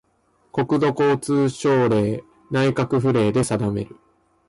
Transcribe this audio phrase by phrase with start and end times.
[0.51, 3.97] 国土交通省令・内閣府令で定める